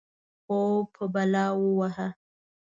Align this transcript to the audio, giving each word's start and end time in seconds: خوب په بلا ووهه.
خوب 0.43 0.83
په 0.95 1.03
بلا 1.13 1.45
ووهه. 1.55 2.07